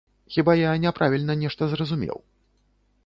Хіба 0.35 0.55
я 0.59 0.71
не 0.85 0.93
правільна 0.99 1.35
нешта 1.43 1.69
зразумеў? 1.75 2.17